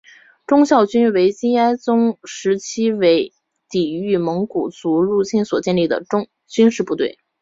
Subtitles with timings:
[0.47, 3.33] 忠孝军为金哀宗时期为
[3.69, 6.03] 抵御蒙古族入侵所建立的
[6.47, 7.19] 军事部队。